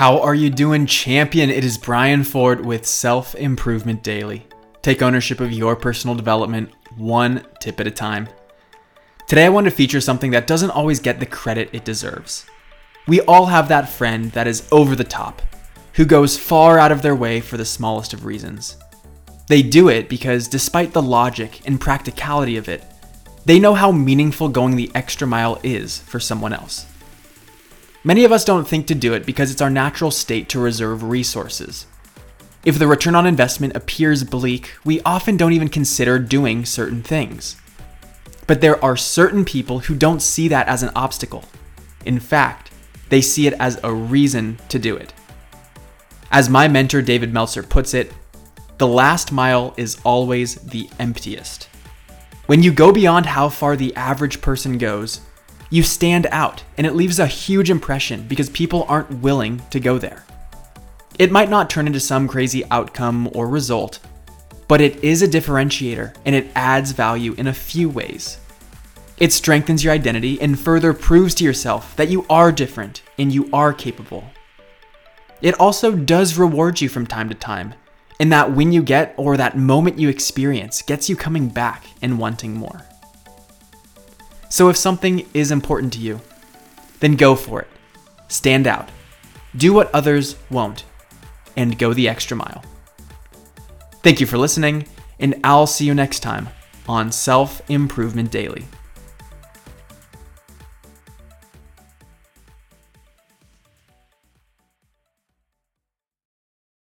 How 0.00 0.18
are 0.20 0.34
you 0.34 0.48
doing, 0.48 0.86
champion? 0.86 1.50
It 1.50 1.62
is 1.62 1.76
Brian 1.76 2.24
Ford 2.24 2.64
with 2.64 2.86
Self 2.86 3.34
Improvement 3.34 4.02
Daily. 4.02 4.46
Take 4.80 5.02
ownership 5.02 5.40
of 5.40 5.52
your 5.52 5.76
personal 5.76 6.16
development 6.16 6.70
one 6.96 7.44
tip 7.60 7.78
at 7.80 7.86
a 7.86 7.90
time. 7.90 8.26
Today, 9.26 9.44
I 9.44 9.50
want 9.50 9.66
to 9.66 9.70
feature 9.70 10.00
something 10.00 10.30
that 10.30 10.46
doesn't 10.46 10.70
always 10.70 11.00
get 11.00 11.20
the 11.20 11.26
credit 11.26 11.68
it 11.74 11.84
deserves. 11.84 12.46
We 13.06 13.20
all 13.20 13.44
have 13.44 13.68
that 13.68 13.90
friend 13.90 14.32
that 14.32 14.46
is 14.46 14.66
over 14.72 14.96
the 14.96 15.04
top, 15.04 15.42
who 15.92 16.06
goes 16.06 16.38
far 16.38 16.78
out 16.78 16.92
of 16.92 17.02
their 17.02 17.14
way 17.14 17.42
for 17.42 17.58
the 17.58 17.66
smallest 17.66 18.14
of 18.14 18.24
reasons. 18.24 18.78
They 19.48 19.60
do 19.60 19.90
it 19.90 20.08
because, 20.08 20.48
despite 20.48 20.94
the 20.94 21.02
logic 21.02 21.60
and 21.66 21.78
practicality 21.78 22.56
of 22.56 22.70
it, 22.70 22.82
they 23.44 23.60
know 23.60 23.74
how 23.74 23.92
meaningful 23.92 24.48
going 24.48 24.76
the 24.76 24.90
extra 24.94 25.26
mile 25.26 25.60
is 25.62 25.98
for 25.98 26.18
someone 26.18 26.54
else. 26.54 26.86
Many 28.02 28.24
of 28.24 28.32
us 28.32 28.46
don't 28.46 28.66
think 28.66 28.86
to 28.86 28.94
do 28.94 29.12
it 29.12 29.26
because 29.26 29.50
it's 29.50 29.60
our 29.60 29.68
natural 29.68 30.10
state 30.10 30.48
to 30.50 30.58
reserve 30.58 31.02
resources. 31.02 31.86
If 32.64 32.78
the 32.78 32.86
return 32.86 33.14
on 33.14 33.26
investment 33.26 33.76
appears 33.76 34.24
bleak, 34.24 34.72
we 34.86 35.02
often 35.02 35.36
don't 35.36 35.52
even 35.52 35.68
consider 35.68 36.18
doing 36.18 36.64
certain 36.64 37.02
things. 37.02 37.56
But 38.46 38.62
there 38.62 38.82
are 38.82 38.96
certain 38.96 39.44
people 39.44 39.80
who 39.80 39.94
don't 39.94 40.22
see 40.22 40.48
that 40.48 40.66
as 40.66 40.82
an 40.82 40.92
obstacle. 40.96 41.44
In 42.06 42.18
fact, 42.18 42.70
they 43.10 43.20
see 43.20 43.46
it 43.46 43.54
as 43.60 43.78
a 43.84 43.92
reason 43.92 44.58
to 44.70 44.78
do 44.78 44.96
it. 44.96 45.12
As 46.30 46.48
my 46.48 46.68
mentor 46.68 47.02
David 47.02 47.34
Meltzer 47.34 47.62
puts 47.62 47.92
it, 47.92 48.14
the 48.78 48.86
last 48.86 49.30
mile 49.30 49.74
is 49.76 50.00
always 50.04 50.54
the 50.54 50.88
emptiest. 50.98 51.68
When 52.46 52.62
you 52.62 52.72
go 52.72 52.92
beyond 52.92 53.26
how 53.26 53.50
far 53.50 53.76
the 53.76 53.94
average 53.94 54.40
person 54.40 54.78
goes, 54.78 55.20
you 55.70 55.84
stand 55.84 56.26
out, 56.32 56.64
and 56.76 56.86
it 56.86 56.96
leaves 56.96 57.18
a 57.18 57.26
huge 57.26 57.70
impression 57.70 58.26
because 58.26 58.50
people 58.50 58.84
aren't 58.88 59.20
willing 59.20 59.62
to 59.70 59.78
go 59.78 59.98
there. 59.98 60.24
It 61.18 61.30
might 61.30 61.50
not 61.50 61.70
turn 61.70 61.86
into 61.86 62.00
some 62.00 62.26
crazy 62.26 62.64
outcome 62.70 63.30
or 63.34 63.48
result, 63.48 64.00
but 64.66 64.80
it 64.80 65.02
is 65.04 65.22
a 65.22 65.28
differentiator 65.28 66.14
and 66.24 66.34
it 66.34 66.48
adds 66.54 66.92
value 66.92 67.34
in 67.34 67.46
a 67.46 67.52
few 67.52 67.88
ways. 67.88 68.38
It 69.18 69.32
strengthens 69.32 69.84
your 69.84 69.92
identity 69.92 70.40
and 70.40 70.58
further 70.58 70.94
proves 70.94 71.34
to 71.36 71.44
yourself 71.44 71.94
that 71.96 72.08
you 72.08 72.24
are 72.30 72.50
different 72.50 73.02
and 73.18 73.32
you 73.32 73.50
are 73.52 73.72
capable. 73.72 74.24
It 75.42 75.58
also 75.60 75.94
does 75.94 76.38
reward 76.38 76.80
you 76.80 76.88
from 76.88 77.06
time 77.06 77.28
to 77.28 77.34
time, 77.34 77.74
and 78.18 78.32
that 78.32 78.52
win 78.52 78.72
you 78.72 78.82
get 78.82 79.14
or 79.16 79.36
that 79.36 79.56
moment 79.56 79.98
you 79.98 80.08
experience 80.08 80.82
gets 80.82 81.08
you 81.08 81.16
coming 81.16 81.48
back 81.48 81.84
and 82.00 82.18
wanting 82.18 82.54
more. 82.54 82.82
So 84.50 84.68
if 84.68 84.76
something 84.76 85.26
is 85.32 85.50
important 85.50 85.92
to 85.94 86.00
you, 86.00 86.20
then 86.98 87.16
go 87.16 87.34
for 87.34 87.62
it. 87.62 87.68
Stand 88.28 88.66
out. 88.66 88.90
Do 89.56 89.72
what 89.72 89.92
others 89.94 90.36
won't, 90.50 90.84
and 91.56 91.78
go 91.78 91.94
the 91.94 92.08
extra 92.08 92.36
mile. 92.36 92.62
Thank 94.02 94.20
you 94.20 94.26
for 94.26 94.38
listening, 94.38 94.86
and 95.18 95.40
I'll 95.42 95.66
see 95.66 95.86
you 95.86 95.94
next 95.94 96.20
time 96.20 96.48
on 96.88 97.10
Self 97.10 97.62
Improvement 97.70 98.30
Daily. 98.30 98.64